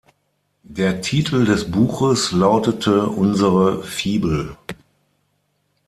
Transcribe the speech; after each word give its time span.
Der 0.63 1.01
Titel 1.01 1.45
des 1.45 1.69
Buches 1.69 2.31
lautete 2.31 3.05
„Unsere 3.05 3.83
Fibel“. 3.83 4.57